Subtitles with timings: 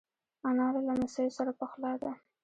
[0.47, 2.11] انا له لمسیو سره پخلا ده